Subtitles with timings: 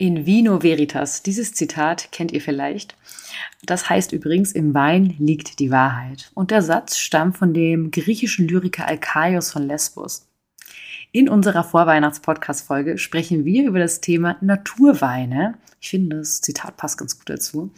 [0.00, 1.24] In vino veritas.
[1.24, 2.96] Dieses Zitat kennt ihr vielleicht.
[3.66, 6.30] Das heißt übrigens, im Wein liegt die Wahrheit.
[6.34, 10.28] Und der Satz stammt von dem griechischen Lyriker Alkaios von Lesbos.
[11.10, 15.58] In unserer Vorweihnachts-Podcast-Folge sprechen wir über das Thema Naturweine.
[15.80, 17.72] Ich finde, das Zitat passt ganz gut dazu.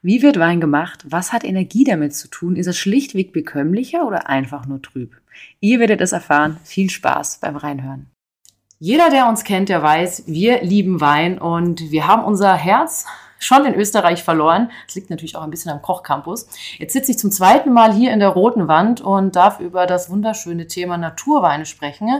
[0.00, 1.04] Wie wird Wein gemacht?
[1.08, 2.54] Was hat Energie damit zu tun?
[2.54, 5.20] Ist es schlichtweg bekömmlicher oder einfach nur trüb?
[5.58, 6.58] Ihr werdet es erfahren.
[6.62, 8.13] Viel Spaß beim Reinhören.
[8.86, 13.06] Jeder, der uns kennt, der weiß, wir lieben Wein und wir haben unser Herz
[13.38, 14.70] schon in Österreich verloren.
[14.84, 16.48] Das liegt natürlich auch ein bisschen am Kochcampus.
[16.76, 20.10] Jetzt sitze ich zum zweiten Mal hier in der Roten Wand und darf über das
[20.10, 22.10] wunderschöne Thema Naturweine sprechen.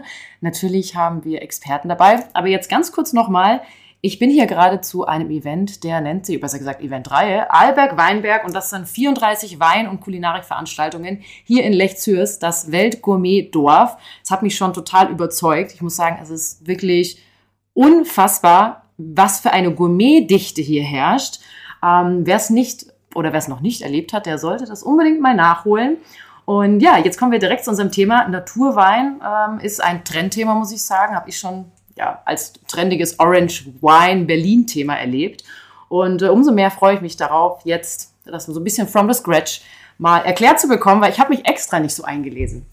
[0.41, 3.61] Natürlich haben wir Experten dabei, aber jetzt ganz kurz nochmal.
[4.07, 8.45] Ich bin hier gerade zu einem Event, der nennt sich, besser gesagt Eventreihe, Alberg Weinberg
[8.45, 13.97] und das sind 34 Wein- und Kulinarikveranstaltungen hier in Lechzürs, das Weltgourmet-Dorf.
[14.21, 15.73] Das hat mich schon total überzeugt.
[15.73, 17.25] Ich muss sagen, es ist wirklich
[17.73, 21.41] unfassbar, was für eine Gourmetdichte hier herrscht.
[21.83, 25.23] Ähm, wer es nicht oder wer es noch nicht erlebt hat, der sollte das unbedingt
[25.23, 25.97] mal nachholen.
[26.45, 28.29] Und ja, jetzt kommen wir direkt zu unserem Thema.
[28.29, 31.15] Naturwein ähm, ist ein Trendthema, muss ich sagen.
[31.15, 35.45] Habe ich schon ja, als trendiges Orange Wine Berlin Thema erlebt.
[35.89, 39.19] Und äh, umso mehr freue ich mich darauf, jetzt das so ein bisschen from the
[39.19, 39.61] scratch
[39.99, 42.67] mal erklärt zu bekommen, weil ich habe mich extra nicht so eingelesen.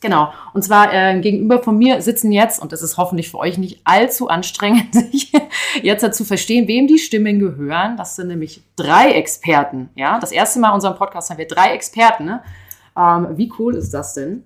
[0.00, 0.32] Genau.
[0.52, 3.80] Und zwar äh, gegenüber von mir sitzen jetzt, und das ist hoffentlich für euch nicht
[3.84, 5.32] allzu anstrengend, sich
[5.80, 7.96] jetzt dazu verstehen, wem die Stimmen gehören.
[7.96, 9.90] Das sind nämlich drei Experten.
[9.94, 12.24] Ja, das erste Mal in unserem Podcast haben wir drei Experten.
[12.24, 12.42] Ne?
[12.96, 14.44] Ähm, wie cool ist das denn?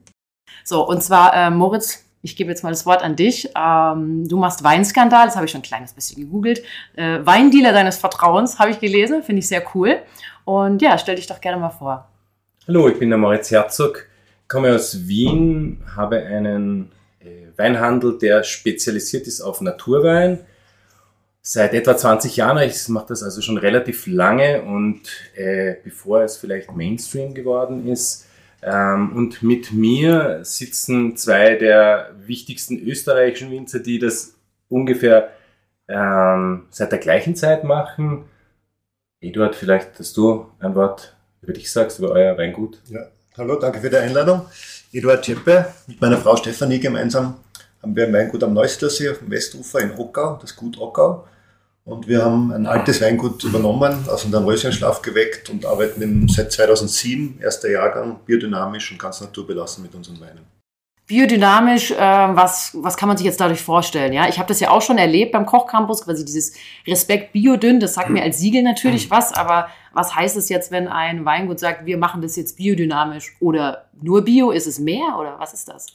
[0.62, 3.50] So, und zwar äh, Moritz ich gebe jetzt mal das Wort an dich.
[3.56, 6.60] Ähm, du machst Weinskandal, das habe ich schon ein kleines bisschen gegoogelt.
[6.96, 10.00] Äh, Weindealer deines Vertrauens habe ich gelesen, finde ich sehr cool.
[10.44, 12.08] Und ja, stell dich doch gerne mal vor.
[12.66, 14.06] Hallo, ich bin der Moritz Herzog,
[14.48, 20.40] komme aus Wien, habe einen äh, Weinhandel, der spezialisiert ist auf Naturwein.
[21.42, 25.02] Seit etwa 20 Jahren, ich mache das also schon relativ lange und
[25.36, 28.25] äh, bevor es vielleicht Mainstream geworden ist,
[28.62, 34.34] und mit mir sitzen zwei der wichtigsten österreichischen Winzer, die das
[34.68, 35.30] ungefähr
[35.88, 38.24] ähm, seit der gleichen Zeit machen.
[39.20, 42.80] Eduard, vielleicht, dass du ein Wort über dich sagst, über euer Weingut.
[42.88, 43.06] Ja,
[43.36, 44.42] hallo, danke für die Einladung.
[44.92, 47.36] Eduard Tscheppe, mit meiner Frau Stefanie gemeinsam
[47.82, 51.26] haben wir ein Weingut am Neustlersee auf dem Westufer in Ockau, das Gut Ockau.
[51.86, 57.38] Und wir haben ein altes Weingut übernommen, aus dem Röschenschlaf geweckt und arbeiten seit 2007,
[57.40, 60.40] erster Jahrgang, biodynamisch und ganz naturbelassen mit unseren Weinen.
[61.06, 64.12] Biodynamisch, äh, was, was kann man sich jetzt dadurch vorstellen?
[64.12, 66.54] Ja, ich habe das ja auch schon erlebt beim Kochcampus, quasi dieses
[66.88, 70.88] Respekt Biodünn, das sagt mir als Siegel natürlich was, aber was heißt es jetzt, wenn
[70.88, 74.50] ein Weingut sagt, wir machen das jetzt biodynamisch oder nur Bio?
[74.50, 75.86] Ist es mehr oder was ist das?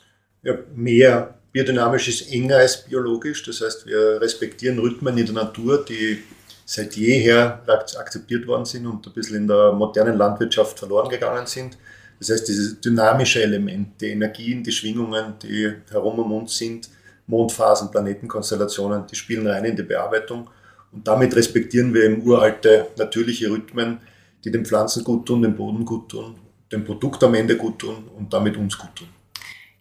[0.42, 5.84] Ja, mehr Biodynamisch ist enger als biologisch, das heißt, wir respektieren Rhythmen in der Natur,
[5.84, 6.24] die
[6.66, 11.78] seit jeher akzeptiert worden sind und ein bisschen in der modernen Landwirtschaft verloren gegangen sind.
[12.20, 16.88] Das heißt, dieses dynamische Element, die Energien, die Schwingungen, die herum um uns sind,
[17.28, 20.50] Mondphasen, Planetenkonstellationen, die spielen rein in die Bearbeitung.
[20.94, 24.00] Und damit respektieren wir eben uralte, natürliche Rhythmen,
[24.44, 26.36] die den Pflanzen gut tun, dem Boden gut tun,
[26.72, 29.08] dem Produkt am Ende gut tun und damit uns gut tun.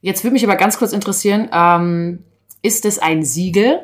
[0.01, 2.25] Jetzt würde mich aber ganz kurz interessieren, ähm,
[2.63, 3.81] ist es ein Siegel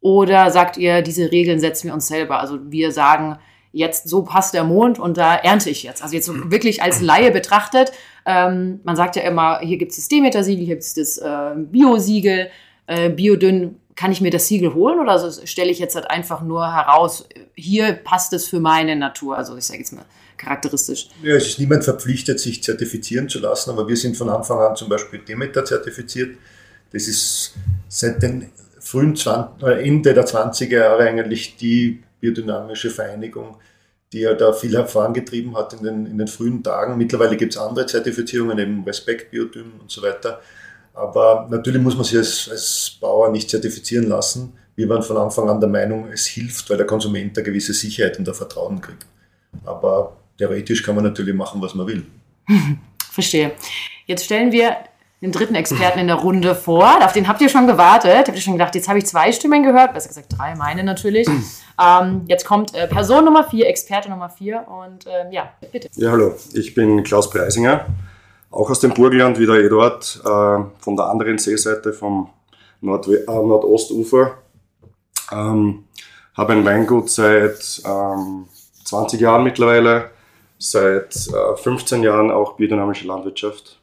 [0.00, 2.40] oder sagt ihr, diese Regeln setzen wir uns selber?
[2.40, 3.38] Also wir sagen,
[3.72, 6.02] jetzt so passt der Mond und da ernte ich jetzt.
[6.02, 7.92] Also jetzt so wirklich als Laie betrachtet.
[8.24, 11.54] Ähm, man sagt ja immer, hier gibt es das Demeter-Siegel, hier gibt es das äh,
[11.56, 12.48] Bio-Siegel,
[12.86, 13.80] äh, Biodünn.
[13.94, 17.28] Kann ich mir das Siegel holen oder also stelle ich jetzt halt einfach nur heraus,
[17.54, 19.36] hier passt es für meine Natur?
[19.36, 20.04] Also ich sage jetzt mal,
[20.36, 21.08] charakteristisch.
[21.22, 24.76] Ja, es ist niemand verpflichtet, sich zertifizieren zu lassen, aber wir sind von Anfang an
[24.76, 26.36] zum Beispiel Demeter zertifiziert.
[26.92, 27.54] Das ist
[27.88, 33.56] seit den frühen 20, Ende der 20er Jahre eigentlich die biodynamische Vereinigung,
[34.12, 36.96] die ja da viel vorangetrieben hat in den, in den frühen Tagen.
[36.96, 40.40] Mittlerweile gibt es andere Zertifizierungen, eben Respekt, Biodym und so weiter.
[40.94, 44.54] Aber natürlich muss man sich als, als Bauer nicht zertifizieren lassen.
[44.76, 48.18] Wir waren von Anfang an der Meinung, es hilft, weil der Konsument eine gewisse Sicherheit
[48.18, 49.06] und ein Vertrauen kriegt.
[49.64, 52.04] Aber theoretisch kann man natürlich machen, was man will.
[53.10, 53.52] Verstehe.
[54.06, 54.76] Jetzt stellen wir
[55.22, 57.04] den dritten Experten in der Runde vor.
[57.04, 58.28] Auf den habt ihr schon gewartet.
[58.28, 59.94] Habt ihr schon gedacht, jetzt habe ich zwei Stimmen gehört.
[59.94, 61.26] Besser gesagt drei, meine natürlich.
[61.82, 64.66] ähm, jetzt kommt äh, Person Nummer vier, Experte Nummer vier.
[64.68, 65.88] Und äh, ja, bitte.
[65.94, 66.34] Ja, hallo.
[66.52, 67.86] Ich bin Klaus Preisinger.
[68.50, 70.28] Auch aus dem Burgenland, wie der Eduard, äh,
[70.78, 72.30] von der anderen Seeseite, vom
[72.80, 74.38] Nordwe äh, Nordostufer.
[75.32, 75.84] Ähm,
[76.36, 78.46] habe ein Weingut seit ähm,
[78.84, 80.10] 20 Jahren mittlerweile
[80.58, 83.80] seit äh, 15 Jahren auch biodynamische Landwirtschaft.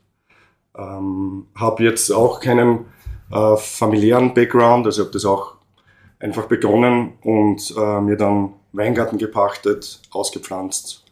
[0.76, 2.86] Ähm, habe jetzt auch keinen
[3.32, 5.56] äh, familiären Background, also habe das auch
[6.20, 11.04] einfach begonnen und äh, mir dann Weingarten gepachtet, ausgepflanzt.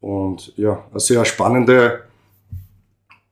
[0.00, 2.04] Und ja, eine sehr spannende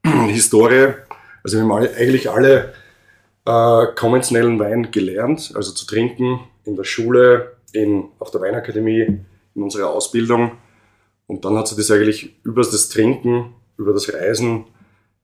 [0.05, 0.95] Historie.
[1.43, 2.75] Also wir haben eigentlich alle
[3.45, 9.21] äh, konventionellen Wein gelernt, also zu trinken in der Schule, in, auf der Weinakademie,
[9.55, 10.53] in unserer Ausbildung.
[11.27, 14.65] Und dann hat sich das eigentlich über das Trinken, über das Reisen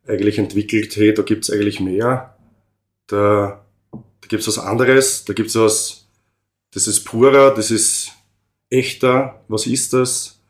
[0.06, 2.36] eigentlich entwickelt, hey, da gibt es eigentlich mehr.
[3.06, 6.08] Da, da gibt es was anderes, da gibt es was,
[6.72, 8.12] das ist purer, das ist
[8.70, 10.40] echter, was ist das?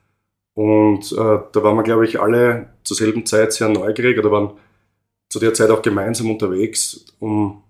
[0.55, 1.17] Und äh,
[1.53, 4.53] da waren wir, glaube ich, alle zur selben Zeit sehr neugierig oder waren
[5.29, 7.63] zu der Zeit auch gemeinsam unterwegs, um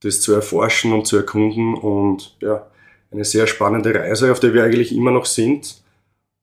[0.00, 1.74] das zu erforschen und zu erkunden.
[1.74, 2.66] Und ja,
[3.10, 5.82] eine sehr spannende Reise, auf der wir eigentlich immer noch sind.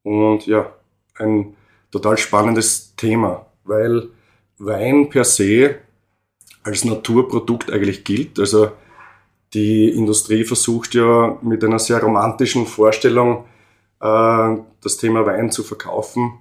[0.04, 0.74] Und ja,
[1.22, 1.56] ein
[1.92, 4.10] total spannendes Thema, weil
[4.58, 5.76] Wein per se
[6.64, 8.40] als Naturprodukt eigentlich gilt.
[8.40, 8.72] Also
[9.54, 13.46] die Industrie versucht ja mit einer sehr romantischen Vorstellung
[14.00, 16.40] äh, das Thema Wein zu verkaufen.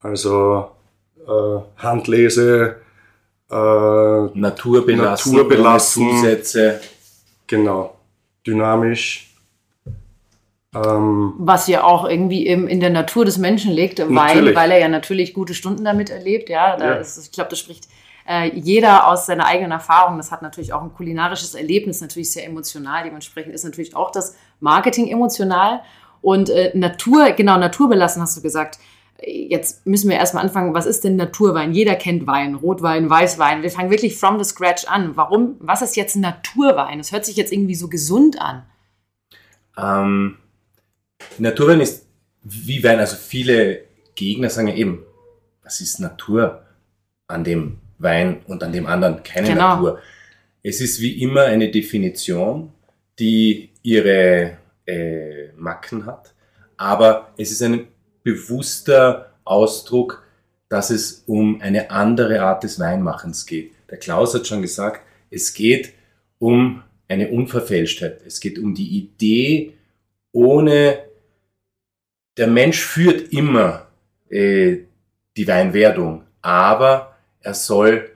[0.00, 0.70] Also
[1.26, 2.76] äh, Handlese,
[3.50, 6.80] äh, naturbelassen, naturbelassen Zusätze.
[7.46, 7.96] Genau,
[8.46, 9.29] dynamisch.
[10.74, 14.54] Ähm, Was ja auch irgendwie im, in der Natur des Menschen liegt, Natürlich.
[14.54, 16.48] weil er ja natürlich gute Stunden damit erlebt.
[16.48, 16.94] Ja, da Ja.
[16.94, 17.88] Ist, ich glaube, das spricht
[18.28, 20.16] äh, jeder aus seiner eigenen Erfahrung.
[20.16, 23.02] Das hat natürlich auch ein kulinarisches Erlebnis, natürlich sehr emotional.
[23.02, 25.80] Dementsprechend ist natürlich auch das Marketing emotional.
[26.22, 28.78] Und äh, Natur, genau, naturbelassen hast du gesagt.
[29.22, 31.72] Jetzt müssen wir erstmal anfangen, was ist denn Naturwein?
[31.72, 33.62] Jeder kennt Wein, Rotwein, Weißwein.
[33.62, 35.16] Wir fangen wirklich from the scratch an.
[35.16, 35.56] Warum?
[35.58, 36.98] Was ist jetzt Naturwein?
[36.98, 38.62] Das hört sich jetzt irgendwie so gesund an.
[39.76, 40.36] Ähm,
[41.38, 42.06] Naturwein ist
[42.42, 43.84] wie Wein, also viele
[44.14, 45.04] Gegner sagen ja eben,
[45.62, 46.62] was ist Natur
[47.26, 49.22] an dem Wein und an dem anderen?
[49.22, 49.74] Keine Genau.
[49.74, 49.98] Natur.
[50.62, 52.72] Es ist wie immer eine Definition,
[53.18, 56.34] die ihre äh, Macken hat,
[56.76, 57.88] aber es ist ein
[58.22, 60.22] bewusster Ausdruck,
[60.68, 63.72] dass es um eine andere Art des Weinmachens geht.
[63.90, 65.00] Der Klaus hat schon gesagt,
[65.30, 65.92] es geht
[66.38, 68.20] um eine Unverfälschtheit.
[68.24, 69.74] Es geht um die Idee,
[70.32, 70.98] ohne
[72.36, 73.86] der Mensch führt immer
[74.28, 74.78] äh,
[75.36, 78.10] die Weinwerdung, aber er soll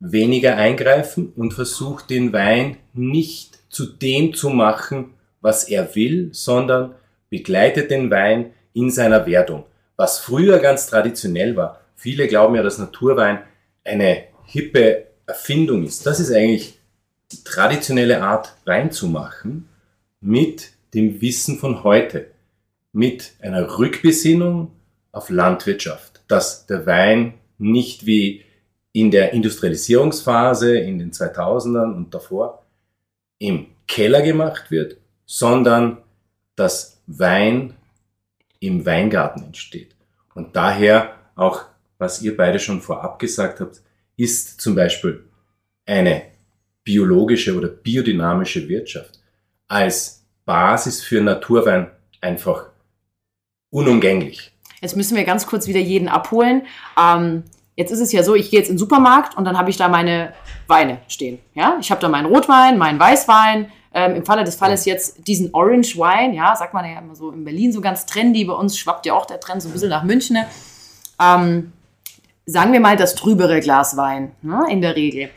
[0.00, 6.94] weniger eingreifen und versucht den Wein nicht zu dem zu machen, was er will, sondern
[7.30, 9.64] begleitet den Wein in seiner Werdung.
[9.96, 11.80] Was früher ganz traditionell war.
[11.96, 13.40] Viele glauben ja, dass Naturwein
[13.84, 16.06] eine hippe Erfindung ist.
[16.06, 16.78] Das ist eigentlich
[17.32, 19.68] die traditionelle Art, Wein zu machen
[20.20, 22.30] mit dem Wissen von heute,
[22.92, 24.72] mit einer Rückbesinnung
[25.12, 28.44] auf Landwirtschaft, dass der Wein nicht wie
[28.92, 32.64] in der Industrialisierungsphase in den 2000ern und davor
[33.38, 34.96] im Keller gemacht wird,
[35.26, 35.98] sondern
[36.56, 37.74] dass Wein
[38.60, 39.94] im Weingarten entsteht.
[40.34, 41.64] Und daher auch,
[41.98, 43.82] was ihr beide schon vorab gesagt habt,
[44.16, 45.24] ist zum Beispiel
[45.86, 46.22] eine
[46.84, 49.20] biologische oder biodynamische Wirtschaft
[49.68, 51.90] als Basis für Naturwein
[52.20, 52.70] einfach
[53.70, 54.52] unumgänglich.
[54.80, 56.62] Jetzt müssen wir ganz kurz wieder jeden abholen.
[56.98, 57.44] Ähm,
[57.76, 59.76] jetzt ist es ja so, ich gehe jetzt in den Supermarkt und dann habe ich
[59.76, 60.32] da meine
[60.66, 61.38] Weine stehen.
[61.54, 63.72] Ja, ich habe da meinen Rotwein, meinen Weißwein.
[63.92, 67.30] Ähm, Im Falle des Falles jetzt diesen Orange Wine, ja, sagt man ja immer so
[67.30, 68.44] in Berlin so ganz trendy.
[68.44, 70.34] Bei uns schwappt ja auch der Trend so ein bisschen nach München.
[70.34, 70.46] ne?
[71.20, 71.72] Ähm,
[72.48, 75.30] sagen wir mal das trübere Glas Wein, ne, in der Regel.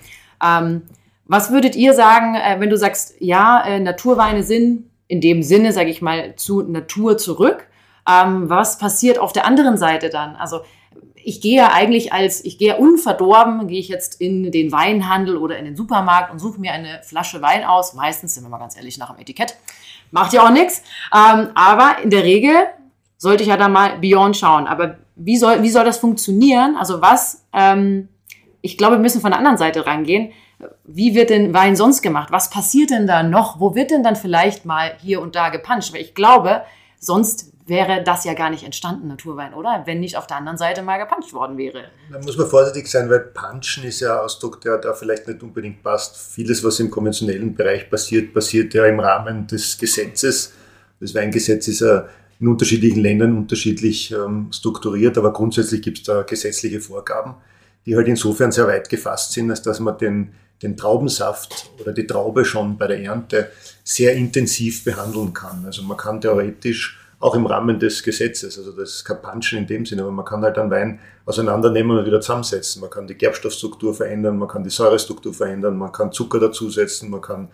[0.44, 0.84] Ähm,
[1.25, 5.74] was würdet ihr sagen, äh, wenn du sagst, ja, äh, Naturweine sind in dem Sinne,
[5.74, 7.67] sage ich mal, zu Natur zurück?
[8.10, 10.36] Ähm, was passiert auf der anderen Seite dann?
[10.36, 10.62] Also
[11.24, 15.58] ich gehe ja eigentlich als, ich gehe unverdorben, gehe ich jetzt in den Weinhandel oder
[15.58, 17.93] in den Supermarkt und suche mir eine Flasche Wein aus.
[17.93, 19.55] Meistens, sind wir mal ganz ehrlich, nach dem Etikett.
[20.12, 20.81] Macht ja auch nichts.
[21.13, 22.53] Ähm, aber in der Regel
[23.17, 24.67] sollte ich ja da mal Beyond schauen.
[24.67, 26.75] Aber wie soll, wie soll das funktionieren?
[26.75, 28.10] Also was, ähm,
[28.62, 30.31] ich glaube, wir müssen von der anderen Seite rangehen.
[30.84, 32.31] Wie wird denn Wein sonst gemacht?
[32.31, 33.60] Was passiert denn da noch?
[33.60, 35.93] Wo wird denn dann vielleicht mal hier und da gepanscht?
[35.93, 36.63] Weil ich glaube,
[37.00, 39.84] sonst wäre das ja gar nicht entstanden, Naturwein, oder?
[39.86, 41.86] Wenn nicht auf der anderen Seite mal gepanscht worden wäre.
[42.12, 45.44] Da muss man vorsichtig sein, weil Punchen ist ja ein Ausdruck, der da vielleicht nicht
[45.44, 46.18] unbedingt passt.
[46.18, 50.53] Vieles, was im konventionellen Bereich passiert, passiert ja im Rahmen des Gesetzes.
[51.00, 52.08] Das Weingesetz ist ja
[52.39, 57.36] in unterschiedlichen Ländern unterschiedlich ähm, strukturiert, aber grundsätzlich gibt es da gesetzliche Vorgaben,
[57.86, 62.08] die halt insofern sehr weit gefasst sind, als dass man den, den Traubensaft oder die
[62.08, 63.51] Traube schon bei der Ernte
[63.84, 65.65] sehr intensiv behandeln kann.
[65.65, 69.68] Also man kann theoretisch auch im Rahmen des Gesetzes, also das ist kein Punchen in
[69.68, 72.82] dem Sinne, aber man kann halt einen Wein auseinandernehmen und wieder zusammensetzen.
[72.82, 77.22] Man kann die Gerbstoffstruktur verändern, man kann die Säurestruktur verändern, man kann Zucker dazusetzen, man
[77.22, 77.50] kann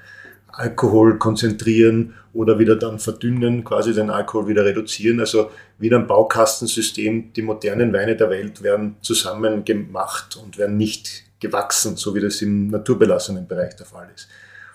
[0.57, 5.19] Alkohol konzentrieren oder wieder dann verdünnen, quasi den Alkohol wieder reduzieren.
[5.19, 7.33] Also wieder ein Baukastensystem.
[7.33, 12.41] Die modernen Weine der Welt werden zusammen gemacht und werden nicht gewachsen, so wie das
[12.41, 14.27] im naturbelassenen Bereich der Fall ist.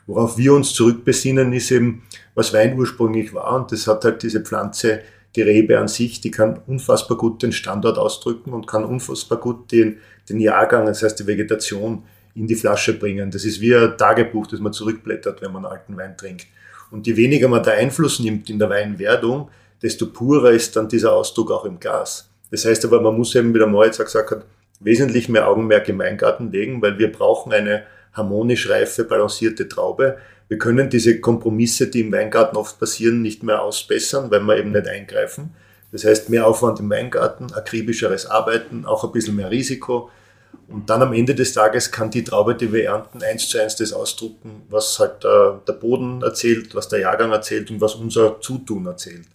[0.07, 2.03] Worauf wir uns zurückbesinnen, ist eben,
[2.35, 3.55] was Wein ursprünglich war.
[3.55, 5.01] Und das hat halt diese Pflanze,
[5.37, 9.73] die Rebe an sich, die kann unfassbar gut den Standort ausdrücken und kann unfassbar gut
[9.73, 12.05] den, den Jahrgang, das heißt die Vegetation,
[12.35, 13.31] in die Flasche bringen.
[13.31, 16.47] Das ist wie ein Tagebuch, das man zurückblättert, wenn man alten Wein trinkt.
[16.91, 19.51] Und je weniger man da Einfluss nimmt in der Weinwerdung,
[19.83, 22.29] desto purer ist dann dieser Ausdruck auch im Glas.
[22.51, 24.45] Das heißt aber, man muss eben, wie der Moritz auch gesagt hat,
[24.81, 30.19] wesentlich mehr Augenmerk im Weingarten legen, weil wir brauchen eine harmonisch reife, balancierte Traube.
[30.49, 34.73] Wir können diese Kompromisse, die im Weingarten oft passieren, nicht mehr ausbessern, weil wir eben
[34.73, 35.54] nicht eingreifen.
[35.92, 40.11] Das heißt, mehr Aufwand im Weingarten, akribischeres Arbeiten, auch ein bisschen mehr Risiko.
[40.69, 43.76] Und dann am Ende des Tages kann die Traube, die wir ernten, eins zu eins
[43.76, 48.40] das ausdrucken, was halt äh, der Boden erzählt, was der Jahrgang erzählt und was unser
[48.40, 49.26] Zutun erzählt.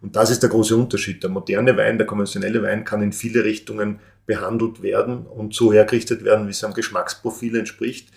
[0.00, 1.22] Und das ist der große Unterschied.
[1.22, 6.24] Der moderne Wein, der konventionelle Wein kann in viele Richtungen behandelt werden und so hergerichtet
[6.24, 8.08] werden, wie es am Geschmacksprofil entspricht.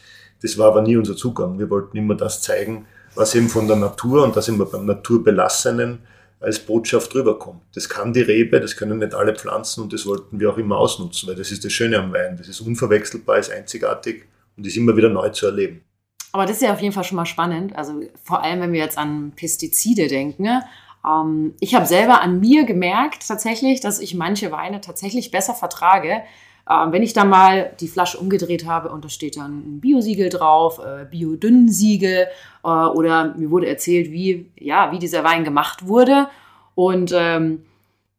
[0.42, 1.60] Das war aber nie unser Zugang.
[1.60, 6.00] Wir wollten immer das zeigen, was eben von der Natur und das immer beim Naturbelassenen
[6.40, 7.62] als Botschaft rüberkommt.
[7.76, 10.78] Das kann die Rebe, das können nicht alle Pflanzen und das wollten wir auch immer
[10.78, 12.36] ausnutzen, weil das ist das Schöne am Wein.
[12.38, 14.26] Das ist unverwechselbar, ist einzigartig
[14.58, 15.84] und ist immer wieder neu zu erleben.
[16.32, 17.76] Aber das ist ja auf jeden Fall schon mal spannend.
[17.76, 20.44] Also vor allem, wenn wir jetzt an Pestizide denken.
[20.44, 20.64] Ne?
[21.06, 26.22] Ähm, ich habe selber an mir gemerkt tatsächlich, dass ich manche Weine tatsächlich besser vertrage,
[26.70, 30.30] ähm, wenn ich dann mal die Flasche umgedreht habe und da steht dann ein Biosiegel
[30.30, 32.28] drauf, äh, Biodünnsiegel
[32.64, 36.28] äh, oder mir wurde erzählt, wie, ja, wie dieser Wein gemacht wurde.
[36.76, 37.64] Und ähm,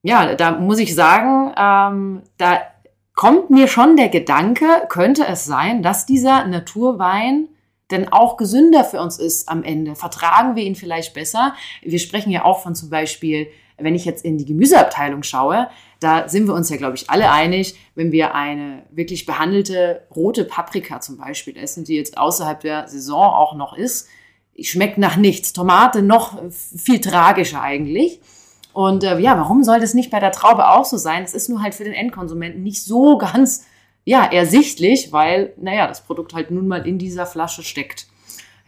[0.02, 2.60] ja, da muss ich sagen, ähm, da
[3.14, 7.48] kommt mir schon der Gedanke, könnte es sein, dass dieser Naturwein
[7.90, 9.94] denn auch gesünder für uns ist am Ende?
[9.94, 11.54] Vertragen wir ihn vielleicht besser?
[11.82, 13.48] Wir sprechen ja auch von zum Beispiel,
[13.82, 15.68] wenn ich jetzt in die Gemüseabteilung schaue,
[16.00, 20.44] da sind wir uns ja, glaube ich, alle einig, wenn wir eine wirklich behandelte rote
[20.44, 24.08] Paprika zum Beispiel essen, die jetzt außerhalb der Saison auch noch ist,
[24.60, 25.52] schmeckt nach nichts.
[25.52, 28.20] Tomate noch viel tragischer eigentlich.
[28.72, 31.22] Und äh, ja, warum soll das nicht bei der Traube auch so sein?
[31.22, 33.66] Es ist nur halt für den Endkonsumenten nicht so ganz
[34.04, 38.06] ja, ersichtlich, weil, naja, das Produkt halt nun mal in dieser Flasche steckt.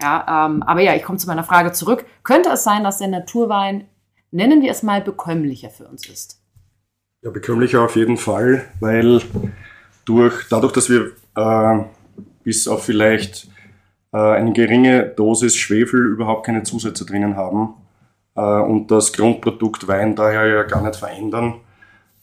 [0.00, 2.04] Ja, ähm, aber ja, ich komme zu meiner Frage zurück.
[2.22, 3.86] Könnte es sein, dass der Naturwein,
[4.34, 6.40] nennen wir es mal, bekömmlicher für uns ist?
[7.22, 9.22] Ja, bekömmlicher auf jeden Fall, weil
[10.04, 11.84] durch, dadurch, dass wir äh,
[12.42, 13.48] bis auf vielleicht
[14.12, 17.74] äh, eine geringe Dosis Schwefel überhaupt keine Zusätze drinnen haben
[18.34, 21.54] äh, und das Grundprodukt Wein daher ja gar nicht verändern,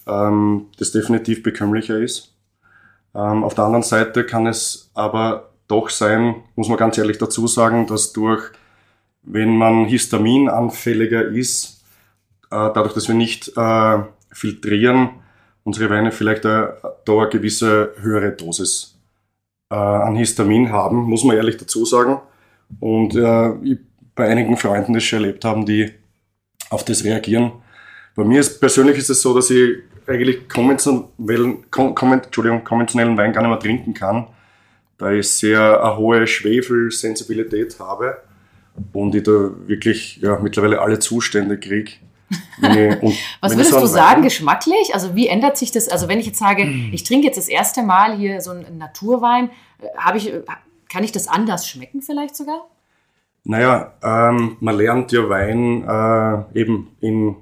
[0.05, 2.35] ähm, das definitiv bekömmlicher ist.
[3.15, 7.47] Ähm, auf der anderen Seite kann es aber doch sein, muss man ganz ehrlich dazu
[7.47, 8.51] sagen, dass durch,
[9.23, 11.80] wenn man histaminanfälliger ist,
[12.55, 13.99] dadurch, dass wir nicht äh,
[14.31, 15.09] filtrieren,
[15.63, 16.67] unsere Weine vielleicht äh,
[17.05, 18.99] da eine gewisse höhere Dosis
[19.69, 22.19] äh, an Histamin haben, muss man ehrlich dazu sagen.
[22.79, 23.79] Und äh, ich
[24.15, 25.91] bei einigen Freunden das schon erlebt haben, die
[26.69, 27.51] auf das reagieren.
[28.15, 33.49] Bei mir ist, persönlich ist es so, dass ich eigentlich konventionellen, konventionellen Wein gar nicht
[33.49, 34.27] mehr trinken kann,
[34.97, 38.17] da ich sehr eine hohe Schwefelsensibilität habe
[38.93, 41.93] und ich da wirklich ja, mittlerweile alle Zustände kriege.
[43.41, 44.93] Was würdest du sagen, geschmacklich?
[44.93, 45.89] Also wie ändert sich das?
[45.89, 46.91] Also wenn ich jetzt sage, mm.
[46.93, 50.31] ich trinke jetzt das erste Mal hier so einen Naturwein, äh, habe ich,
[50.89, 52.67] kann ich das anders schmecken vielleicht sogar?
[53.43, 57.35] Naja, ähm, man lernt ja Wein äh, eben in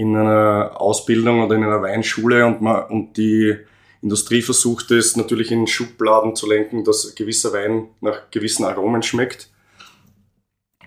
[0.00, 3.54] in einer Ausbildung oder in einer Weinschule und, man, und die
[4.00, 9.50] Industrie versucht es natürlich in Schubladen zu lenken, dass gewisser Wein nach gewissen Aromen schmeckt,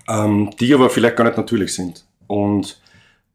[0.09, 2.05] ähm, die aber vielleicht gar nicht natürlich sind.
[2.25, 2.81] Und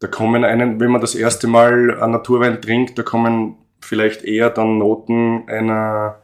[0.01, 4.51] da kommen einen, wenn man das erste Mal einen Naturwein trinkt, da kommen vielleicht eher
[4.51, 6.19] dann Noten einer,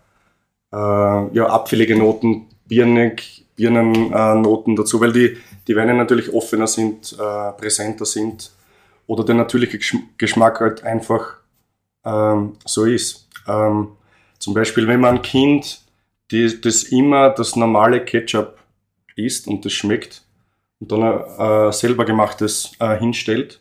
[0.73, 5.37] äh, ja, abfällige Noten, birnig, Birnennoten äh, dazu, weil die,
[5.69, 8.51] die Weine natürlich offener sind, äh, präsenter sind
[9.07, 9.79] oder der natürliche
[10.19, 11.37] Geschmack halt einfach
[12.05, 13.29] ähm, so ist.
[13.47, 13.89] Ähm,
[14.39, 15.81] zum Beispiel, wenn man ein Kind
[16.31, 18.59] die, das immer das normale Ketchup
[19.17, 20.23] isst und das schmeckt
[20.81, 21.03] und dann
[21.39, 23.61] äh, selber gemachtes äh, hinstellt,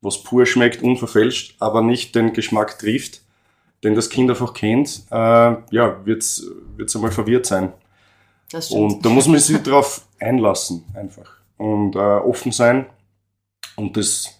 [0.00, 3.22] was pur schmeckt, unverfälscht, aber nicht den Geschmack trifft,
[3.84, 6.46] den das Kind einfach kennt, äh, ja, wird es
[6.94, 7.72] einmal verwirrt sein.
[8.50, 8.80] Das stimmt.
[8.80, 11.38] Und da muss man sich darauf einlassen, einfach.
[11.56, 12.86] Und äh, offen sein
[13.76, 14.34] und das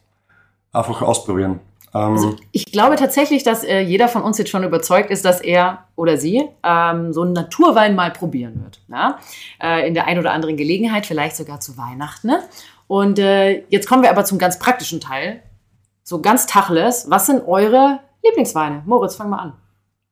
[0.72, 1.60] einfach ausprobieren.
[1.94, 5.40] Ähm, also ich glaube tatsächlich, dass äh, jeder von uns jetzt schon überzeugt ist, dass
[5.40, 8.80] er oder sie ähm, so einen Naturwein mal probieren wird.
[8.88, 9.18] Ja?
[9.62, 12.28] Äh, in der einen oder anderen Gelegenheit, vielleicht sogar zu Weihnachten.
[12.28, 12.42] Ne?
[12.86, 15.42] Und äh, jetzt kommen wir aber zum ganz praktischen Teil.
[16.08, 17.10] So ganz Tacheles.
[17.10, 18.82] Was sind eure Lieblingsweine?
[18.86, 19.52] Moritz, fang mal an.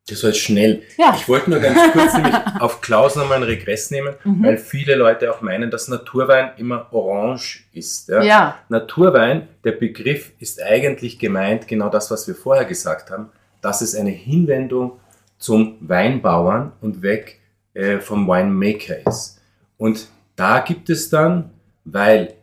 [0.07, 0.83] Das war jetzt schnell.
[0.99, 1.15] Ja.
[1.17, 4.45] Ich wollte nur ganz kurz nämlich auf Klaus nochmal einen Regress nehmen, mhm.
[4.45, 8.11] weil viele Leute auch meinen, dass Naturwein immer orange ist.
[8.11, 8.23] Ja?
[8.23, 8.59] ja.
[8.69, 13.31] Naturwein, der Begriff ist eigentlich gemeint, genau das, was wir vorher gesagt haben,
[13.63, 15.01] dass es eine Hinwendung
[15.39, 17.41] zum Weinbauern und weg
[17.73, 19.41] äh, vom Winemaker ist.
[19.79, 21.53] Und da gibt es dann,
[21.87, 22.35] weil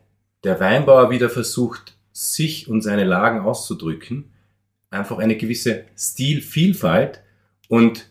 [0.44, 4.32] der Weinbauer wieder versucht, sich und seine Lagen auszudrücken,
[4.92, 7.22] einfach eine gewisse Stilvielfalt
[7.68, 8.08] und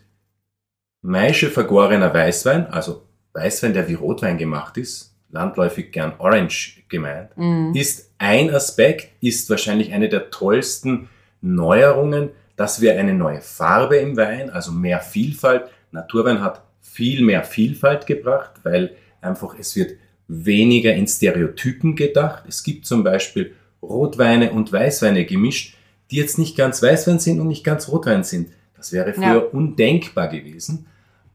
[1.01, 7.73] Maische vergorener Weißwein, also Weißwein, der wie Rotwein gemacht ist, landläufig gern Orange gemeint, mm.
[7.73, 11.09] ist ein Aspekt, ist wahrscheinlich eine der tollsten
[11.41, 15.63] Neuerungen, dass wir eine neue Farbe im Wein, also mehr Vielfalt.
[15.91, 22.43] Naturwein hat viel mehr Vielfalt gebracht, weil einfach es wird weniger in Stereotypen gedacht.
[22.47, 25.75] Es gibt zum Beispiel Rotweine und Weißweine gemischt,
[26.09, 28.49] die jetzt nicht ganz Weißwein sind und nicht ganz Rotwein sind.
[28.75, 29.37] Das wäre früher ja.
[29.39, 30.87] undenkbar gewesen.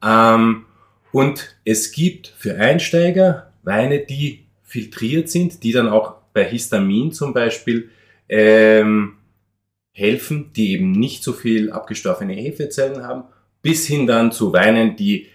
[0.03, 0.65] Ähm,
[1.11, 7.33] und es gibt für Einsteiger Weine, die filtriert sind, die dann auch bei Histamin zum
[7.33, 7.89] Beispiel
[8.29, 9.17] ähm,
[9.91, 13.23] helfen, die eben nicht so viel abgestoffene Hefezellen haben,
[13.61, 15.27] bis hin dann zu Weinen, die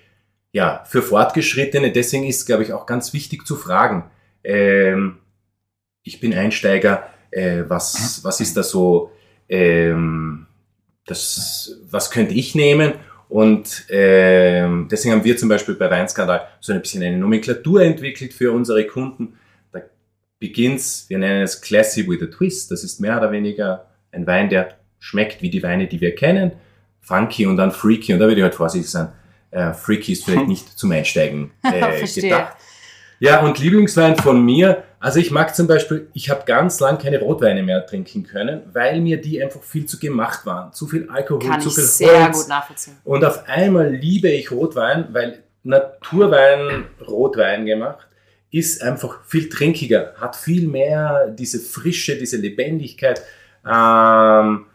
[0.53, 4.05] ja für Fortgeschrittene, deswegen ist, glaube ich, auch ganz wichtig zu fragen.
[4.45, 5.19] Ähm,
[6.05, 9.11] ich bin Einsteiger, äh, was, was ist da so
[9.49, 10.47] ähm,
[11.07, 12.93] das, was könnte ich nehmen?
[13.29, 18.33] Und äh, deswegen haben wir zum Beispiel bei Weinskandal so ein bisschen eine Nomenklatur entwickelt
[18.33, 19.37] für unsere Kunden.
[19.73, 19.81] Da
[20.39, 22.71] beginnt's, wir nennen es Classy with a Twist.
[22.71, 26.53] Das ist mehr oder weniger ein Wein, der schmeckt wie die Weine, die wir kennen.
[27.01, 28.13] Funky und dann Freaky.
[28.13, 29.09] Und da würde ich halt vorsichtig sein.
[29.51, 32.57] Äh, Freaky ist vielleicht nicht zum Einsteigen äh, gedacht.
[33.25, 37.21] Ja, und Lieblingswein von mir, also ich mag zum Beispiel, ich habe ganz lang keine
[37.21, 40.75] Rotweine mehr trinken können, weil mir die einfach viel zu gemacht waren.
[40.75, 42.41] Zu viel Alkohol, Kann zu viel ich sehr Holz.
[42.41, 42.97] gut nachvollziehen.
[43.03, 48.07] Und auf einmal liebe ich Rotwein, weil Naturwein Rotwein gemacht
[48.51, 53.23] ist einfach viel trinkiger, hat viel mehr diese Frische, diese Lebendigkeit.
[53.67, 54.67] Ähm,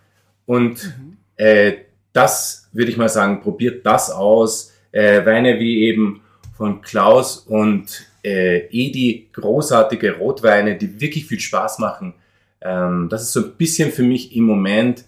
[0.47, 1.17] und mhm.
[1.35, 1.73] äh,
[2.13, 4.73] das würde ich mal sagen, probiert das aus.
[4.91, 6.21] Äh, Weine wie eben
[6.57, 12.13] von Klaus und äh, Edi großartige Rotweine, die wirklich viel Spaß machen.
[12.62, 15.05] Ähm, das ist so ein bisschen für mich im Moment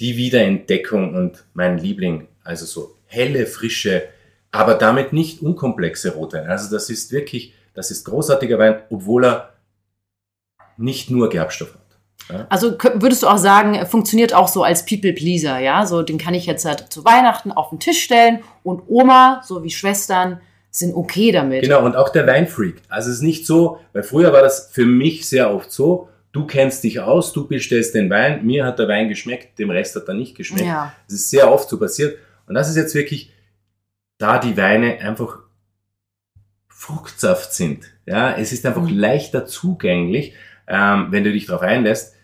[0.00, 2.28] die Wiederentdeckung und mein Liebling.
[2.44, 4.04] Also so helle, frische,
[4.50, 6.48] aber damit nicht unkomplexe Rotweine.
[6.48, 9.52] Also das ist wirklich, das ist großartiger Wein, obwohl er
[10.76, 12.46] nicht nur Gerbstoff hat.
[12.48, 15.86] Also würdest du auch sagen, funktioniert auch so als People Pleaser, ja?
[15.86, 19.64] So, den kann ich jetzt halt zu Weihnachten auf den Tisch stellen und Oma, so
[19.64, 20.40] wie Schwestern,
[20.72, 21.62] sind okay damit.
[21.62, 22.82] Genau, und auch der Weinfreak.
[22.88, 26.46] Also es ist nicht so, weil früher war das für mich sehr oft so, du
[26.46, 30.08] kennst dich aus, du bestellst den Wein, mir hat der Wein geschmeckt, dem Rest hat
[30.08, 30.66] er nicht geschmeckt.
[30.66, 30.92] Ja.
[31.06, 32.16] Das ist sehr oft so passiert.
[32.46, 33.32] Und das ist jetzt wirklich,
[34.18, 35.40] da die Weine einfach
[36.68, 37.84] Fruchtsaft sind.
[38.06, 38.98] Ja, es ist einfach mhm.
[38.98, 40.32] leichter zugänglich,
[40.66, 42.14] ähm, wenn du dich darauf einlässt.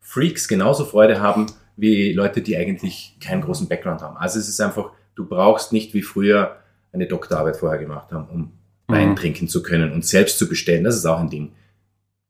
[0.00, 4.16] Freaks genauso Freude haben wie Leute, die eigentlich keinen großen Background haben.
[4.16, 6.56] Also es ist einfach, du brauchst nicht wie früher
[6.92, 8.52] eine Doktorarbeit vorher gemacht haben, um
[8.86, 9.16] Wein mhm.
[9.16, 10.84] trinken zu können und selbst zu bestellen.
[10.84, 11.52] Das ist auch ein Ding.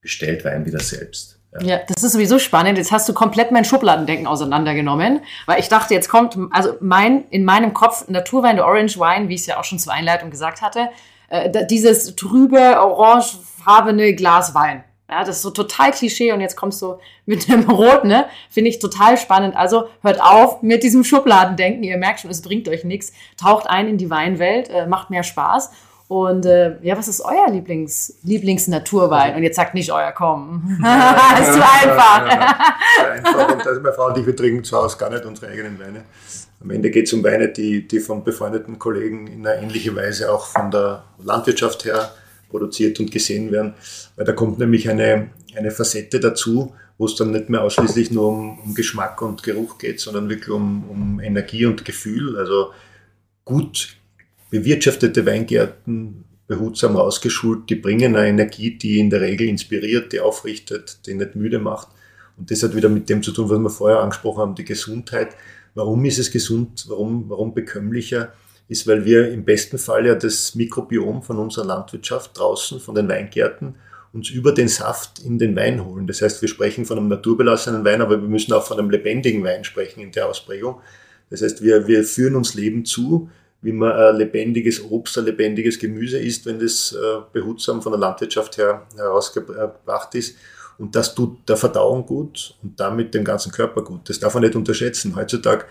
[0.01, 1.41] Bestellt Wein wieder selbst.
[1.53, 1.67] Ja.
[1.67, 1.81] ja.
[1.89, 2.79] das ist sowieso spannend.
[2.79, 7.45] Jetzt hast du komplett mein Schubladendenken auseinandergenommen, weil ich dachte, jetzt kommt, also mein, in
[7.45, 10.63] meinem Kopf Naturwein, der Orange Wine, wie ich es ja auch schon zur Einleitung gesagt
[10.63, 10.89] hatte,
[11.29, 14.85] äh, dieses trübe, orangefarbene Glas Wein.
[15.11, 18.27] Ja, das ist so total Klischee und jetzt kommst du mit dem Rot, ne?
[18.51, 19.57] Finde ich total spannend.
[19.57, 21.83] Also hört auf mit diesem Schubladendenken.
[21.83, 23.13] Ihr merkt schon, es bringt euch nichts.
[23.41, 25.71] Taucht ein in die Weinwelt, äh, macht mehr Spaß.
[26.09, 29.35] Und äh, ja, was ist euer Lieblings, Lieblingsnaturwein?
[29.37, 30.79] Und jetzt sagt nicht euer, komm.
[31.41, 32.27] ist zu einfach.
[32.27, 32.57] Ja,
[33.03, 33.53] ja, einfach.
[33.53, 36.05] Und also meine Frau und ich, wir trinken zu Hause gar nicht unsere eigenen Weine.
[36.63, 40.33] Am Ende geht es um Weine, die, die von befreundeten Kollegen in einer ähnlichen Weise
[40.33, 42.11] auch von der Landwirtschaft her
[42.49, 43.75] produziert und gesehen werden,
[44.17, 48.29] weil da kommt nämlich eine, eine Facette dazu, wo es dann nicht mehr ausschließlich nur
[48.29, 52.37] um, um Geschmack und Geruch geht, sondern wirklich um, um Energie und Gefühl.
[52.37, 52.73] Also
[53.45, 53.97] gut
[54.51, 61.07] bewirtschaftete Weingärten, behutsam rausgeschult, die bringen eine Energie, die in der Regel inspiriert, die aufrichtet,
[61.07, 61.89] die nicht müde macht.
[62.37, 65.37] Und das hat wieder mit dem zu tun, was wir vorher angesprochen haben, die Gesundheit.
[65.75, 66.87] Warum ist es gesund?
[66.89, 68.33] Warum, warum bekömmlicher?
[68.69, 73.09] Ist, weil wir im besten Fall ja das Mikrobiom von unserer Landwirtschaft draußen, von den
[73.09, 73.77] Weingärten
[74.13, 76.07] uns über den Saft in den Wein holen.
[76.07, 79.45] Das heißt, wir sprechen von einem naturbelassenen Wein, aber wir müssen auch von einem lebendigen
[79.45, 80.81] Wein sprechen in der Ausprägung.
[81.31, 85.79] Das heißt, wir, wir führen uns Leben zu, wie man ein lebendiges Obst, ein lebendiges
[85.79, 90.37] Gemüse isst, wenn das äh, behutsam von der Landwirtschaft her herausgebracht ist.
[90.79, 94.09] Und das tut der Verdauung gut und damit dem ganzen Körper gut.
[94.09, 95.17] Das darf man nicht unterschätzen.
[95.17, 95.65] Heutzutage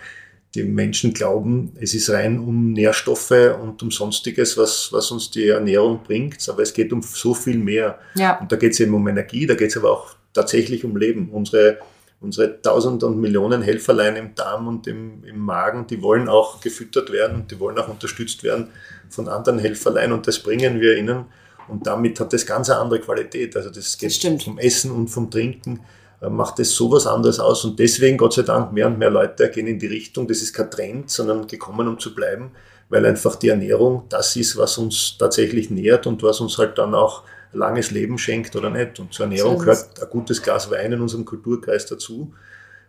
[0.55, 5.49] die Menschen glauben, es ist rein um Nährstoffe und um Sonstiges, was, was uns die
[5.49, 7.99] Ernährung bringt, aber es geht um so viel mehr.
[8.15, 8.39] Ja.
[8.39, 11.29] Und da geht es eben um Energie, da geht es aber auch tatsächlich um Leben.
[11.31, 11.79] Unsere,
[12.21, 17.12] unsere tausend und Millionen Helferlein im Darm und im, im Magen, die wollen auch gefüttert
[17.12, 18.69] werden und die wollen auch unterstützt werden
[19.10, 21.25] von anderen Helferlein und das bringen wir ihnen.
[21.67, 23.55] Und damit hat das ganz eine andere Qualität.
[23.57, 25.81] Also das geht das vom Essen und vom Trinken
[26.21, 27.63] macht es sowas anderes aus.
[27.65, 30.53] Und deswegen, Gott sei Dank, mehr und mehr Leute gehen in die Richtung, das ist
[30.53, 32.51] kein Trend, sondern gekommen, um zu bleiben,
[32.89, 36.95] weil einfach die Ernährung das ist, was uns tatsächlich nährt und was uns halt dann
[36.95, 38.99] auch langes Leben schenkt oder nicht.
[38.99, 42.34] Und zur Ernährung gehört ein gutes Glas Wein in unserem Kulturkreis dazu.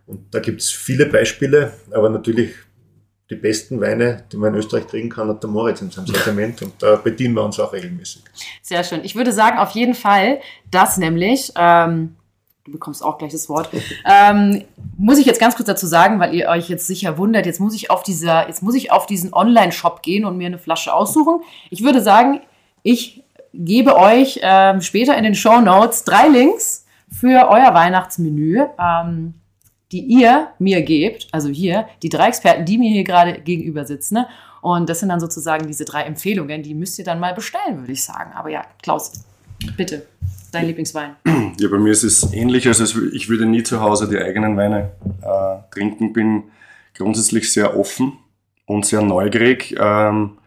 [0.07, 2.53] Und da gibt es viele Beispiele, aber natürlich
[3.29, 6.63] die besten Weine, die man in Österreich kriegen kann, hat der Moritz in seinem Sortiment
[6.63, 8.23] und da bedienen wir uns auch regelmäßig.
[8.63, 9.01] Sehr schön.
[9.03, 10.39] Ich würde sagen, auf jeden Fall,
[10.71, 12.15] dass nämlich ähm,
[12.69, 13.69] du bekommst auch gleich das Wort.
[14.05, 14.63] Ähm,
[14.97, 17.73] muss ich jetzt ganz kurz dazu sagen, weil ihr euch jetzt sicher wundert, jetzt muss
[17.73, 21.41] ich auf dieser, jetzt muss ich auf diesen Online-Shop gehen und mir eine Flasche aussuchen.
[21.69, 22.41] Ich würde sagen,
[22.83, 29.33] ich gebe euch ähm, später in den Show Notes drei Links für euer Weihnachtsmenü, ähm,
[29.91, 31.27] die ihr mir gebt.
[31.31, 34.15] Also hier, die drei Experten, die mir hier gerade gegenüber sitzen.
[34.15, 34.27] Ne?
[34.61, 37.93] Und das sind dann sozusagen diese drei Empfehlungen, die müsst ihr dann mal bestellen, würde
[37.93, 38.33] ich sagen.
[38.33, 39.13] Aber ja, Klaus,
[39.75, 40.05] bitte.
[40.51, 41.15] Dein Lieblingswein?
[41.59, 42.67] Ja, bei mir ist es ähnlich.
[42.67, 46.13] Also ich würde nie zu Hause die eigenen Weine äh, trinken.
[46.13, 46.43] Bin
[46.95, 48.13] grundsätzlich sehr offen
[48.65, 50.37] und sehr neugierig, ähm,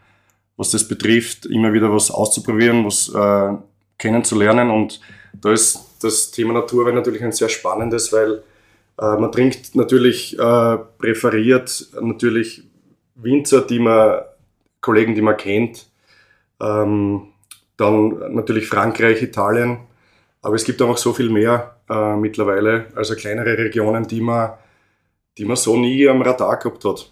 [0.57, 3.57] was das betrifft, immer wieder was auszuprobieren, was äh,
[3.99, 4.71] kennenzulernen.
[4.71, 5.01] Und
[5.35, 8.43] da ist das Thema Naturwein natürlich ein sehr spannendes, weil
[8.99, 12.65] äh, man trinkt natürlich äh, präferiert natürlich
[13.15, 14.21] Winzer, die man
[14.81, 15.89] Kollegen, die man kennt.
[16.61, 17.29] Ähm,
[17.77, 19.79] dann natürlich Frankreich, Italien,
[20.43, 24.53] aber es gibt noch so viel mehr äh, mittlerweile, also kleinere Regionen, die man,
[25.39, 27.11] die man so nie am Radar gehabt hat.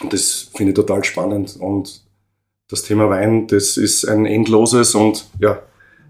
[0.00, 1.56] Und das finde ich total spannend.
[1.60, 2.02] Und
[2.68, 5.62] das Thema Wein, das ist ein endloses und ja,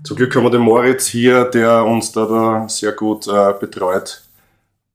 [0.05, 4.23] zum Glück haben wir den Moritz hier, der uns da, da sehr gut äh, betreut.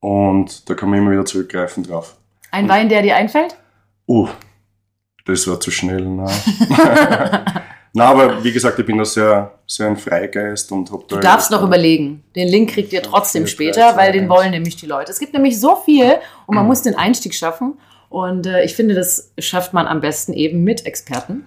[0.00, 2.16] Und da kann man immer wieder zurückgreifen drauf.
[2.50, 3.56] Ein Wein, der dir einfällt?
[4.08, 4.28] Uh,
[5.26, 6.04] das war zu schnell.
[6.04, 6.26] Ne?
[7.94, 11.16] Na, aber wie gesagt, ich bin da sehr, sehr ein Freigeist und habe da.
[11.16, 12.24] Du darfst noch überlegen.
[12.34, 15.12] Den Link kriegt ihr trotzdem später, weil den wollen nämlich die Leute.
[15.12, 16.14] Es gibt nämlich so viel
[16.46, 16.68] und man mhm.
[16.68, 17.74] muss den Einstieg schaffen.
[18.08, 21.44] Und äh, ich finde, das schafft man am besten eben mit Experten.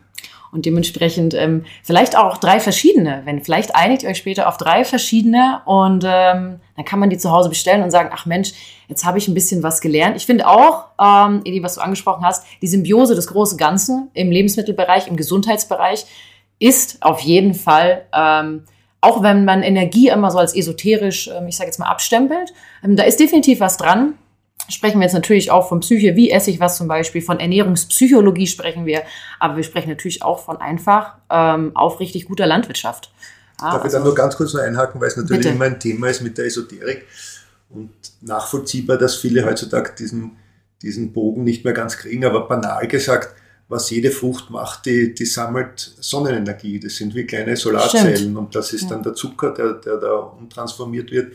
[0.51, 3.23] Und dementsprechend ähm, vielleicht auch drei verschiedene.
[3.25, 7.17] Wenn vielleicht einigt ihr euch später auf drei verschiedene und ähm, dann kann man die
[7.17, 8.53] zu Hause bestellen und sagen, ach Mensch,
[8.88, 10.15] jetzt habe ich ein bisschen was gelernt.
[10.15, 14.31] Ich finde auch, ähm, Edi, was du angesprochen hast, die Symbiose, das große Ganze im
[14.31, 16.05] Lebensmittelbereich, im Gesundheitsbereich,
[16.60, 18.63] ist auf jeden Fall, ähm,
[19.02, 22.96] auch wenn man Energie immer so als esoterisch, ähm, ich sage jetzt mal, abstempelt, ähm,
[22.96, 24.13] da ist definitiv was dran.
[24.68, 28.48] Sprechen wir jetzt natürlich auch von Psyche, wie esse ich was zum Beispiel, von Ernährungspsychologie
[28.48, 29.04] sprechen wir,
[29.39, 33.12] aber wir sprechen natürlich auch von einfach ähm, aufrichtig guter Landwirtschaft.
[33.60, 35.56] Ah, Darf also, ich da nur ganz kurz noch einhaken, weil es natürlich bitte.
[35.56, 37.06] immer ein Thema ist mit der Esoterik
[37.70, 37.91] und
[38.22, 40.38] nachvollziehbar, dass viele heutzutage diesen,
[40.82, 43.36] diesen Bogen nicht mehr ganz kriegen, aber banal gesagt,
[43.67, 46.80] was jede Frucht macht, die, die sammelt Sonnenenergie.
[46.80, 48.38] Das sind wie kleine Solarzellen Stimmt.
[48.38, 48.89] und das ist ja.
[48.89, 51.34] dann der Zucker, der, der da umtransformiert wird.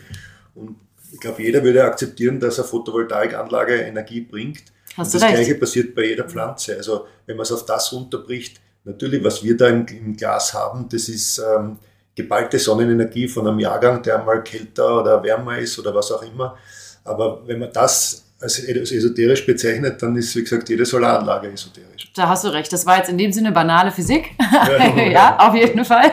[0.55, 0.77] Und
[1.12, 4.62] ich glaube, jeder würde akzeptieren, dass eine Photovoltaikanlage Energie bringt.
[4.97, 6.77] Hast und das Gleiche passiert bei jeder Pflanze.
[6.77, 10.88] Also wenn man es auf das runterbricht, natürlich, was wir da im, im Glas haben,
[10.88, 11.79] das ist ähm,
[12.14, 16.57] geballte Sonnenenergie von einem Jahrgang, der mal kälter oder wärmer ist oder was auch immer.
[17.03, 22.11] Aber wenn man das als esoterisch bezeichnet, dann ist, wie gesagt, jede Solaranlage esoterisch.
[22.14, 22.72] Da hast du recht.
[22.72, 24.31] Das war jetzt in dem Sinne banale Physik.
[25.12, 26.12] ja, auf jeden Fall.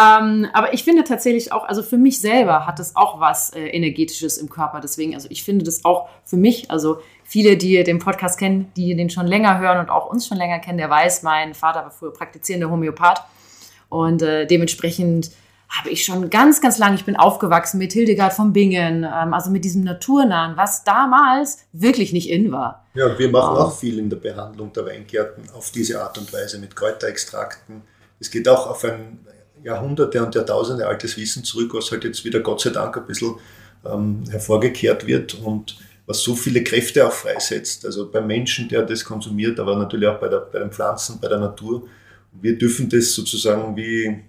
[0.00, 3.66] Ähm, aber ich finde tatsächlich auch, also für mich selber hat das auch was äh,
[3.66, 4.80] Energetisches im Körper.
[4.80, 8.94] Deswegen, also ich finde das auch für mich, also viele, die den Podcast kennen, die
[8.94, 11.90] den schon länger hören und auch uns schon länger kennen, der weiß, mein Vater war
[11.90, 13.22] früher praktizierender Homöopath.
[13.88, 15.32] Und äh, dementsprechend
[15.70, 19.50] habe ich schon ganz, ganz lange, ich bin aufgewachsen mit Hildegard von Bingen, ähm, also
[19.50, 22.86] mit diesem Naturnahen, was damals wirklich nicht in war.
[22.94, 26.58] Ja, wir machen auch viel in der Behandlung der Weingärten auf diese Art und Weise
[26.58, 27.82] mit Kräuterextrakten.
[28.18, 29.20] Es geht auch auf ein
[29.62, 33.36] Jahrhunderte und Jahrtausende altes Wissen zurück, was halt jetzt wieder Gott sei Dank ein bisschen
[33.84, 37.86] ähm, hervorgekehrt wird und was so viele Kräfte auch freisetzt.
[37.86, 41.28] Also beim Menschen, der das konsumiert, aber natürlich auch bei, der, bei den Pflanzen, bei
[41.28, 41.86] der Natur.
[42.32, 44.24] Wir dürfen das sozusagen wie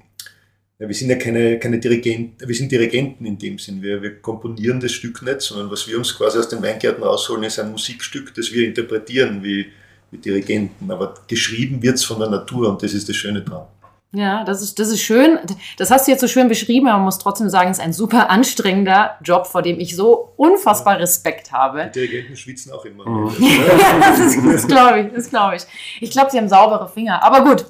[0.82, 3.84] ja, wir sind ja keine, keine Dirigenten, wir sind Dirigenten in dem Sinn.
[3.84, 7.44] Wir, wir komponieren das Stück nicht, sondern was wir uns quasi aus den Weingärten rausholen,
[7.44, 9.68] ist ein Musikstück, das wir interpretieren wie,
[10.10, 10.90] wie Dirigenten.
[10.90, 13.68] Aber geschrieben wird's von der Natur und das ist das Schöne dran.
[14.12, 15.38] Ja, das ist, das ist schön.
[15.78, 17.94] Das hast du jetzt so schön beschrieben, aber man muss trotzdem sagen, es ist ein
[17.94, 21.92] super anstrengender Job, vor dem ich so unfassbar Respekt habe.
[21.94, 23.08] Die Dirigenten schwitzen auch immer.
[23.08, 23.36] Mhm.
[23.40, 25.62] ja, das, das glaube ich, das glaube ich.
[26.02, 27.22] Ich glaube, sie haben saubere Finger.
[27.22, 27.66] Aber gut,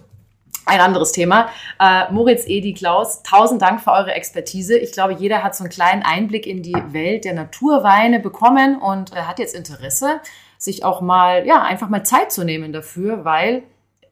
[0.66, 1.50] ein anderes Thema.
[1.80, 4.78] Äh, Moritz, Edi, Klaus, tausend Dank für eure Expertise.
[4.78, 9.14] Ich glaube, jeder hat so einen kleinen Einblick in die Welt der Naturweine bekommen und
[9.14, 10.22] äh, hat jetzt Interesse,
[10.58, 13.64] sich auch mal, ja, einfach mal Zeit zu nehmen dafür, weil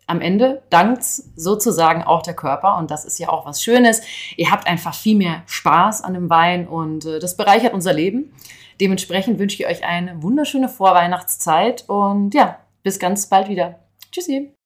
[0.08, 4.02] am Ende dankt sozusagen auch der Körper und das ist ja auch was Schönes.
[4.38, 8.34] Ihr habt einfach viel mehr Spaß an dem Wein und äh, das bereichert unser Leben.
[8.82, 13.80] Dementsprechend wünsche ich euch eine wunderschöne Vorweihnachtszeit und ja, bis ganz bald wieder.
[14.12, 14.59] Tschüssi.